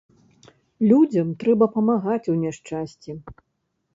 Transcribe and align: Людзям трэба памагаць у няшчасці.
Людзям 0.91 1.27
трэба 1.43 1.65
памагаць 1.75 2.31
у 2.33 2.37
няшчасці. 2.45 3.11